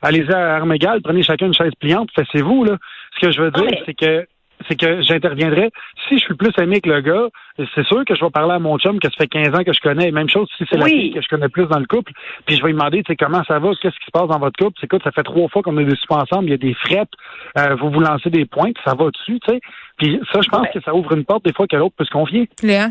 allez-y 0.03 0.33
à 0.33 0.57
armes 0.57 0.73
égales, 0.73 1.03
prenez 1.03 1.23
chacun 1.23 1.47
une 1.47 1.55
chaise 1.55 1.73
pliante, 1.79 2.09
c'est 2.33 2.41
vous 2.41 2.65
là. 2.65 2.79
Ce 3.15 3.27
que 3.27 3.31
je 3.33 3.41
veux 3.43 3.51
Ah, 3.55 3.59
dire, 3.61 3.69
mais- 3.71 3.83
c'est 3.85 3.95
que 3.95 4.27
c'est 4.69 4.79
que 4.79 5.03
j'interviendrais. 5.03 5.71
Si 6.09 6.19
je 6.19 6.25
suis 6.25 6.35
plus 6.35 6.53
ami 6.59 6.81
que 6.81 6.89
le 6.91 7.01
gars, 7.01 7.29
c'est 7.75 7.85
sûr 7.87 8.05
que 8.05 8.15
je 8.15 8.25
vais 8.25 8.31
parler 8.31 8.55
à 8.55 8.59
mon 8.59 8.79
chum 8.79 8.99
que 8.99 9.09
ça 9.09 9.17
fait 9.19 9.27
15 9.27 9.55
ans 9.55 9.65
que 9.65 9.73
je 9.73 9.81
connais. 9.81 10.11
Même 10.11 10.29
chose 10.29 10.49
si 10.57 10.65
c'est 10.71 10.77
la 10.79 10.87
fille 10.87 11.13
que 11.13 11.21
je 11.21 11.29
connais 11.29 11.49
plus 11.49 11.67
dans 11.67 11.79
le 11.79 11.87
couple. 11.87 12.13
Puis 12.47 12.57
je 12.57 12.63
vais 12.63 12.69
lui 12.69 12.75
demander, 12.75 13.03
tu 13.03 13.13
sais, 13.13 13.17
comment 13.17 13.43
ça 13.45 13.59
va, 13.59 13.71
qu'est-ce 13.81 13.97
qui 13.99 14.07
se 14.07 14.11
passe 14.13 14.29
dans 14.29 14.39
votre 14.39 14.57
couple? 14.57 14.77
C'est 14.81 14.87
écoute, 14.87 15.03
ça 15.05 15.13
fait 15.13 15.23
trois 15.23 15.49
fois 15.49 15.63
qu'on 15.63 15.77
est 15.79 15.85
dessus 15.85 16.07
ensemble, 16.11 16.47
il 16.47 16.51
y 16.51 16.55
a 16.55 16.59
des 16.59 16.75
frettes, 16.75 17.11
euh, 17.59 17.75
vous 17.77 17.91
vous 17.91 18.01
lancez 18.01 18.31
des 18.31 18.45
pointes, 18.47 18.77
ça 18.85 18.95
va 18.95 19.11
dessus, 19.11 19.39
tu 19.41 19.53
sais? 19.53 19.61
Puis 19.99 20.21
ça, 20.33 20.41
je 20.43 20.49
pense 20.49 20.63
Ouais. 20.63 20.71
que 20.75 20.81
ça 20.81 20.95
ouvre 20.95 21.13
une 21.15 21.25
porte 21.25 21.45
des 21.45 21.53
fois 21.53 21.67
que 21.67 21.77
l'autre 21.77 21.95
peut 21.97 22.05
se 22.05 22.11
confier. 22.11 22.49
Léa? 22.63 22.89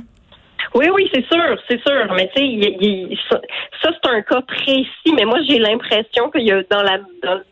Oui, 0.74 0.88
oui, 0.93 1.10
c'est 1.13 1.25
sûr, 1.25 1.57
c'est 1.69 1.81
sûr. 1.81 2.13
Mais 2.15 2.29
tu 2.36 2.41
sais, 2.41 3.17
ça, 3.29 3.41
ça, 3.81 3.91
c'est 3.93 4.10
un 4.10 4.22
cas 4.22 4.41
précis. 4.41 5.13
Mais 5.15 5.25
moi, 5.25 5.39
j'ai 5.48 5.60
l'impression 5.60 6.29
qu'il 6.31 6.43
y 6.43 6.51
a 6.51 6.63
dans 6.69 6.81
la 6.81 7.00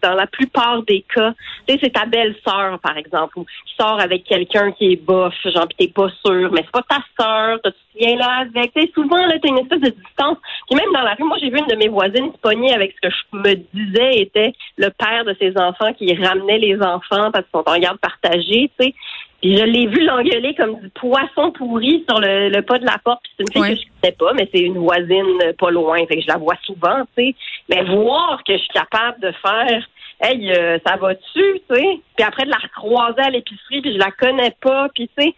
dans, 0.01 0.13
la 0.13 0.27
plupart 0.27 0.84
des 0.84 1.03
cas, 1.13 1.34
tu 1.67 1.74
sais, 1.74 1.79
c'est 1.84 1.93
ta 1.93 2.05
belle-sœur, 2.05 2.79
par 2.79 2.98
exemple, 2.98 3.39
ou 3.39 3.43
qui 3.43 3.75
sort 3.79 4.00
avec 4.00 4.24
quelqu'un 4.24 4.72
qui 4.72 4.93
est 4.93 4.96
bof, 4.96 5.34
genre 5.46 5.67
pis 5.67 5.75
t'es 5.77 5.88
pas 5.88 6.10
sûr, 6.25 6.51
mais 6.51 6.62
c'est 6.63 6.72
pas 6.72 6.84
ta 6.88 7.00
sœur, 7.20 7.60
tu 7.63 7.72
viens 8.00 8.15
là 8.15 8.41
avec? 8.41 8.74
Tu 8.74 8.82
sais, 8.82 8.91
souvent 8.93 9.25
là, 9.25 9.36
t'as 9.41 9.50
une 9.50 9.60
espèce 9.60 9.82
de 9.82 9.89
distance. 9.89 10.38
Puis 10.70 10.75
même 10.75 10.91
dans 10.93 11.01
la 11.01 11.13
rue, 11.13 11.24
moi, 11.24 11.38
j'ai 11.39 11.50
vu 11.50 11.58
une 11.58 11.67
de 11.67 11.75
mes 11.75 11.89
voisines 11.89 12.32
se 12.32 12.38
pogner 12.39 12.74
avec 12.74 12.93
ce 12.96 13.08
que 13.08 13.13
je 13.13 13.38
me 13.38 13.55
disais 13.74 14.22
était 14.22 14.53
le 14.77 14.89
père 14.89 15.25
de 15.25 15.36
ses 15.39 15.58
enfants 15.58 15.93
qui 15.93 16.13
ramenait 16.15 16.60
les 16.60 16.75
enfants 16.82 17.32
parce 17.32 17.46
qu'ils 17.46 17.60
sont 17.60 17.70
en 17.70 17.79
garde 17.79 18.00
partagée, 18.00 18.72
tu 18.79 18.86
sais. 18.86 18.93
Puis 19.43 19.57
je 19.57 19.63
l'ai 19.65 19.88
vu 19.88 20.05
l'engueuler 20.05 20.55
comme 20.55 20.79
du 20.79 20.89
poisson 20.91 21.51
pourri 21.51 22.05
sur 22.09 22.17
le, 22.21 22.47
le 22.47 22.62
pas 22.62 22.79
de 22.79 22.85
la 22.85 22.97
porte. 23.03 23.19
Puis 23.23 23.33
c'est 23.35 23.43
une 23.43 23.51
fille 23.51 23.62
Ouais. 23.62 23.75
que 23.75 23.81
je 23.81 24.01
connais 24.01 24.15
pas, 24.17 24.33
mais 24.33 24.50
c'est 24.53 24.62
une 24.62 24.77
voisine 24.77 25.53
pas 25.59 25.69
loin. 25.69 25.97
Fait 26.07 26.15
que 26.15 26.21
je 26.21 26.27
la 26.29 26.38
vois 26.38 26.55
souvent, 26.63 27.01
tu 27.17 27.25
sais. 27.25 27.35
Mais 27.69 27.83
voir 27.83 28.41
que 28.45 28.53
je 28.53 28.59
suis 28.59 28.69
capable 28.73 29.19
de 29.19 29.31
faire 29.45 29.85
Hey, 30.21 30.53
euh, 30.53 30.77
ça 30.85 30.95
va-tu, 30.95 31.19
tu 31.33 31.75
sais? 31.75 32.00
Puis 32.15 32.25
après 32.25 32.45
de 32.45 32.50
la 32.51 32.55
recroiser 32.57 33.19
à 33.19 33.29
l'épicerie, 33.31 33.81
puis 33.81 33.91
je 33.93 33.97
la 33.97 34.12
connais 34.12 34.55
pas, 34.62 34.88
puis 34.95 35.09
tu 35.17 35.21
sais, 35.25 35.33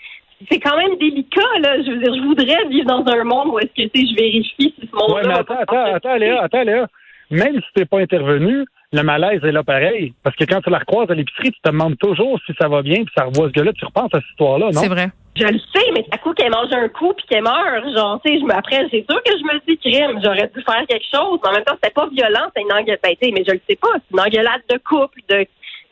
c'est 0.51 0.59
quand 0.59 0.77
même 0.77 0.95
délicat, 1.00 1.41
là. 1.63 1.81
Je 1.81 1.89
veux 1.89 1.97
dire, 1.97 2.13
je 2.13 2.21
voudrais 2.21 2.65
vivre 2.69 2.85
dans 2.85 3.03
un 3.12 3.24
monde 3.24 3.47
où 3.47 3.57
est-ce 3.59 3.67
que, 3.83 3.89
tu 3.89 4.01
sais, 4.01 4.07
je 4.12 4.15
vérifie 4.15 4.75
si 4.79 4.88
ce 4.88 4.95
monde-là... 4.95 5.15
Ouais, 5.15 5.27
mais 5.27 5.33
attends, 5.33 5.55
attends, 5.59 5.93
attends, 5.95 6.15
Léa, 6.17 6.43
attends, 6.43 6.62
Léa. 6.62 6.88
même 7.31 7.55
si 7.55 7.67
t'es 7.74 7.85
pas 7.85 8.00
intervenu, 8.00 8.65
le 8.96 9.04
malaise 9.04 9.44
est 9.44 9.52
là 9.52 9.64
pareil. 9.64 10.14
Parce 10.24 10.36
que 10.36 10.46
quand 10.46 10.62
tu 10.62 10.70
la 10.70 10.80
recroises 10.80 11.10
à 11.10 11.16
l'épicerie, 11.16 11.52
tu 11.52 11.62
te 11.62 11.70
demandes 11.70 11.98
toujours 11.98 12.40
si 12.46 12.54
ça 12.60 12.68
va 12.68 12.82
bien, 12.82 13.04
puis 13.04 13.14
ça 13.16 13.25
revoit 13.25 13.48
ce 13.48 13.54
gars-là, 13.54 13.74
tu 13.74 13.86
repenses 13.86 14.14
à 14.14 14.20
cette 14.20 14.30
histoire-là, 14.32 14.68
non? 14.68 14.82
C'est 14.82 14.88
vrai. 14.88 15.10
Je 15.36 15.46
le 15.46 15.60
sais, 15.60 15.92
mais 15.94 16.06
à 16.12 16.18
coup 16.18 16.34
qu'elle 16.34 16.52
mange 16.52 16.72
un 16.72 16.88
coup 16.88 17.12
puis 17.14 17.25
qu'elle 17.28 17.44
meurt, 17.44 17.84
genre, 17.94 18.22
tu 18.24 18.32
sais, 18.32 18.40
je 18.40 18.46
me, 18.46 18.54
après, 18.54 18.88
c'est 18.90 19.04
sûr 19.10 19.22
que 19.22 19.32
je 19.38 19.44
me 19.44 19.60
dis 19.68 19.78
crime, 19.78 20.20
j'aurais 20.24 20.50
dû 20.56 20.64
faire 20.64 20.86
quelque 20.88 21.06
chose. 21.14 21.40
Mais 21.44 21.50
en 21.50 21.54
même 21.54 21.64
temps, 21.66 21.75
c'était 21.75 21.94
pas 21.94 22.08
violent, 22.08 22.48
c'est 22.56 22.62
une 22.62 22.72
engueulade. 22.72 23.00
Ben, 23.04 23.16
mais 23.22 23.44
je 23.46 23.52
le 23.52 23.62
sais 23.70 23.75
pas, 23.75 23.90
c'est 23.96 24.14
une 24.14 24.22
engueulade 24.22 24.62
de 24.70 24.78
couple, 24.78 25.20
de, 25.28 25.46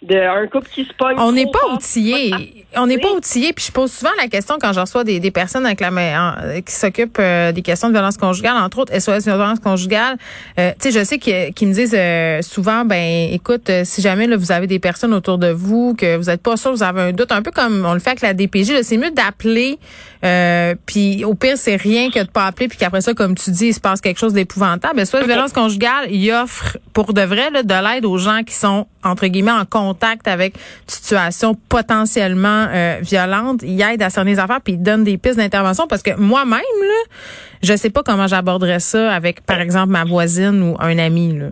de 0.04 0.16
un 0.18 0.48
couple 0.48 0.68
qui 0.74 0.84
se 0.86 0.94
pogne. 0.94 1.16
On 1.18 1.32
n'est 1.32 1.46
pas 1.50 1.68
outillé. 1.74 2.66
On 2.76 2.88
n'est 2.88 2.98
pas 2.98 3.12
outillé. 3.12 3.54
Puis 3.54 3.66
je 3.68 3.72
pose 3.72 3.92
souvent 3.92 4.12
la 4.22 4.28
question 4.28 4.58
quand 4.60 4.74
je 4.74 4.80
reçois 4.80 5.04
des, 5.04 5.20
des 5.20 5.32
personnes 5.32 5.66
avec 5.66 5.80
la 5.80 5.92
main- 5.92 6.34
en- 6.36 6.62
qui 6.62 6.74
s'occupent 6.74 7.18
euh, 7.20 7.52
des 7.52 7.62
questions 7.62 7.88
de 7.88 7.94
violence 7.94 8.18
conjugale, 8.18 8.58
entre 8.58 8.80
autres 8.80 9.00
SOS 9.00 9.24
violence 9.26 9.60
conjugale. 9.60 10.18
Euh, 10.60 10.72
tu 10.82 10.92
sais, 10.92 11.00
je 11.00 11.06
sais 11.06 11.18
qu'ils 11.20 11.68
me 11.68 11.74
disent 11.74 11.96
euh, 11.98 12.42
souvent, 12.42 12.84
ben, 12.86 13.30
écoute, 13.32 13.70
euh, 13.70 13.84
si 13.86 14.02
jamais 14.02 14.28
là, 14.28 14.36
vous 14.38 14.52
avez 14.52 14.68
des 14.68 14.80
personnes 14.80 15.14
autour 15.14 15.38
de 15.38 15.48
vous 15.52 15.96
que 15.98 16.18
vous 16.18 16.30
êtes 16.30 16.42
pas 16.42 16.58
sûr, 16.58 16.72
vous 16.72 16.84
avez 16.84 17.02
un 17.02 17.12
doute, 17.14 17.32
un 17.32 17.42
peu 17.42 17.52
comme 17.52 17.86
on 17.86 17.94
le 17.94 18.00
fait 18.00 18.10
avec 18.12 18.22
la 18.22 18.34
DPJ, 18.34 18.82
c'est 18.82 18.98
mieux 18.98 19.12
d'appeler. 19.12 19.78
Euh, 20.24 20.76
puis 20.86 21.26
au 21.26 21.34
pire, 21.34 21.58
c'est 21.58 21.76
rien 21.76 22.10
que 22.10 22.20
de 22.20 22.30
pas 22.30 22.46
appeler, 22.46 22.68
puis 22.68 22.78
qu'après 22.78 23.02
ça, 23.02 23.14
comme 23.14 23.36
tu 23.36 23.52
dis, 23.52 23.68
il 23.68 23.74
se 23.74 23.80
passe 23.80 24.00
quelque 24.00 24.20
chose 24.20 24.34
d'épouvantable. 24.34 24.96
Ben, 24.96 25.06
SOS 25.06 25.26
violence 25.26 25.52
conjugale, 25.52 26.10
il 26.10 26.32
offre 26.32 26.78
pour 26.94 27.14
de 27.14 27.22
vrai 27.22 27.50
là, 27.52 27.64
de 27.64 27.74
l'aide 27.74 28.06
aux 28.06 28.18
gens 28.18 28.44
qui 28.44 28.54
sont 28.54 28.88
entre 29.04 29.28
guillemets 29.28 29.52
en 29.52 29.66
contact 29.66 30.28
avec 30.28 30.56
une 30.56 30.62
situation 30.88 31.56
potentiellement 31.68 32.68
euh, 32.70 33.00
violente. 33.02 33.62
Il 33.64 33.82
aide 33.82 34.02
à 34.02 34.10
cerner 34.10 34.32
les 34.32 34.40
affaires 34.40 34.62
puis 34.62 34.74
il 34.74 34.82
donne 34.82 35.04
des 35.04 35.18
pistes 35.18 35.38
d'intervention 35.38 35.88
parce 35.88 36.04
que 36.04 36.16
moi-même 36.16 36.60
là, 36.60 37.12
je 37.62 37.76
sais 37.76 37.90
pas 37.90 38.04
comment 38.04 38.28
j'aborderais 38.28 38.80
ça 38.80 39.12
avec 39.14 39.42
par 39.46 39.60
exemple 39.60 39.90
ma 39.90 40.06
voisine 40.06 40.62
ou 40.62 40.78
un 40.80 40.98
ami 40.98 41.38
là. 41.38 41.48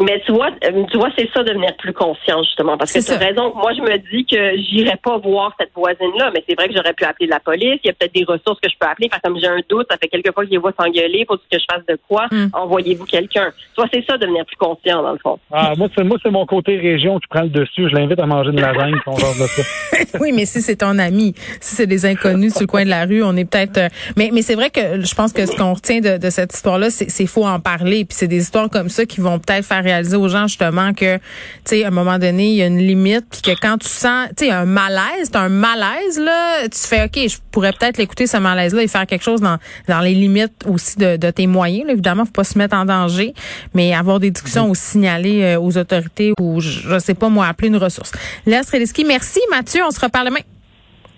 Mais 0.00 0.22
tu 0.24 0.32
vois, 0.32 0.50
euh, 0.64 0.84
tu 0.90 0.96
vois, 0.96 1.10
c'est 1.16 1.28
ça 1.34 1.42
devenir 1.42 1.76
plus 1.76 1.92
conscient 1.92 2.42
justement, 2.42 2.78
parce 2.78 2.92
que 2.92 3.00
C'est 3.00 3.18
tu 3.18 3.22
as 3.22 3.26
raison. 3.26 3.52
Moi, 3.54 3.72
je 3.74 3.82
me 3.82 3.98
dis 4.10 4.24
que 4.24 4.56
j'irai 4.56 4.96
pas 4.96 5.18
voir 5.18 5.54
cette 5.60 5.70
voisine-là, 5.74 6.30
mais 6.34 6.42
c'est 6.48 6.54
vrai 6.54 6.68
que 6.68 6.74
j'aurais 6.74 6.94
pu 6.94 7.04
appeler 7.04 7.26
la 7.26 7.40
police. 7.40 7.78
Il 7.84 7.88
y 7.88 7.90
a 7.90 7.92
peut-être 7.92 8.14
des 8.14 8.24
ressources 8.24 8.58
que 8.60 8.70
je 8.70 8.76
peux 8.78 8.86
appeler. 8.86 9.08
Faire 9.10 9.20
comme 9.22 9.38
j'ai 9.38 9.46
un 9.46 9.60
doute, 9.68 9.86
ça 9.90 9.98
fait 9.98 10.08
quelques 10.08 10.32
fois 10.32 10.44
que 10.44 10.48
je 10.48 10.52
les 10.52 10.58
vois 10.58 10.72
s'engueuler, 10.78 11.24
faut 11.28 11.36
que 11.36 11.42
je 11.52 11.64
fasse 11.70 11.84
de 11.86 11.98
quoi? 12.08 12.26
Hmm. 12.30 12.48
Envoyez-vous 12.54 13.04
quelqu'un? 13.04 13.50
Tu 13.74 13.80
vois, 13.80 13.86
c'est 13.92 14.04
ça 14.06 14.16
devenir 14.16 14.46
plus 14.46 14.56
conscient 14.56 15.02
dans 15.02 15.12
le 15.12 15.18
fond. 15.18 15.38
Ah, 15.52 15.74
moi, 15.76 15.88
c'est, 15.94 16.04
moi, 16.04 16.16
c'est 16.22 16.30
mon 16.30 16.46
côté 16.46 16.78
région 16.78 17.18
qui 17.18 17.26
prend 17.28 17.42
le 17.42 17.50
dessus. 17.50 17.88
Je 17.90 17.94
l'invite 17.94 18.18
à 18.20 18.26
manger 18.26 18.50
une 18.50 18.60
lasagne, 18.60 18.92
puis 18.92 19.02
on 19.06 19.16
genre 19.16 19.34
de 19.34 19.46
ça. 19.46 20.18
oui, 20.20 20.32
mais 20.32 20.46
si 20.46 20.62
c'est 20.62 20.76
ton 20.76 20.98
ami, 20.98 21.34
si 21.60 21.76
c'est 21.76 21.86
des 21.86 22.06
inconnus 22.06 22.52
sur 22.52 22.62
le 22.62 22.66
coin 22.66 22.84
de 22.84 22.90
la 22.90 23.04
rue, 23.04 23.22
on 23.22 23.36
est 23.36 23.44
peut-être. 23.44 23.78
euh, 23.78 23.88
mais 24.16 24.30
mais 24.32 24.42
c'est 24.42 24.54
vrai 24.54 24.70
que 24.70 25.02
je 25.02 25.14
pense 25.14 25.32
que 25.32 25.44
ce 25.44 25.54
qu'on 25.56 25.74
retient 25.74 26.00
de, 26.00 26.16
de 26.16 26.30
cette 26.30 26.54
histoire-là, 26.54 26.88
c'est 26.90 27.10
c'est 27.10 27.26
faut 27.26 27.44
en 27.44 27.60
parler. 27.60 28.04
Puis 28.04 28.16
c'est 28.16 28.28
des 28.28 28.38
histoires 28.42 28.70
comme 28.70 28.88
ça 28.88 29.04
qui 29.04 29.20
vont 29.20 29.38
peut-être 29.38 29.64
faire 29.64 29.81
réaliser 29.82 30.16
aux 30.16 30.28
gens 30.28 30.46
justement 30.46 30.94
que, 30.94 31.16
tu 31.16 31.22
sais, 31.64 31.84
à 31.84 31.88
un 31.88 31.90
moment 31.90 32.18
donné, 32.18 32.50
il 32.50 32.56
y 32.56 32.62
a 32.62 32.66
une 32.66 32.78
limite, 32.78 33.26
puis 33.30 33.42
que 33.42 33.60
quand 33.60 33.78
tu 33.78 33.88
sens, 33.88 34.28
tu 34.36 34.46
sais, 34.46 34.50
un 34.50 34.64
malaise, 34.64 35.30
t'as 35.30 35.40
un 35.40 35.48
malaise 35.48 36.18
là, 36.18 36.68
tu 36.68 36.78
fais, 36.78 37.04
ok, 37.04 37.28
je 37.28 37.36
pourrais 37.50 37.72
peut-être 37.72 37.98
l'écouter 37.98 38.26
ce 38.26 38.36
malaise-là 38.36 38.82
et 38.82 38.88
faire 38.88 39.06
quelque 39.06 39.24
chose 39.24 39.40
dans 39.40 39.58
dans 39.88 40.00
les 40.00 40.14
limites 40.14 40.64
aussi 40.66 40.96
de, 40.98 41.16
de 41.16 41.30
tes 41.30 41.46
moyens. 41.46 41.86
Là. 41.86 41.92
Évidemment, 41.92 42.24
faut 42.24 42.32
pas 42.32 42.44
se 42.44 42.58
mettre 42.58 42.76
en 42.76 42.84
danger, 42.84 43.34
mais 43.74 43.94
avoir 43.94 44.20
des 44.20 44.30
discussions 44.30 44.68
ou 44.68 44.74
signaler 44.74 45.42
euh, 45.42 45.60
aux 45.60 45.76
autorités 45.76 46.32
ou 46.40 46.60
je, 46.60 46.70
je 46.88 46.98
sais 46.98 47.14
pas 47.14 47.28
moi 47.28 47.46
appeler 47.46 47.68
une 47.68 47.76
ressource. 47.76 48.12
Léa 48.46 48.62
Streliski, 48.62 49.04
merci 49.04 49.40
Mathieu, 49.50 49.82
on 49.86 49.90
se 49.90 50.00
reparle 50.00 50.28
demain. 50.28 50.40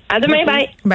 À 0.08 0.20
demain, 0.20 0.44
bye. 0.44 0.74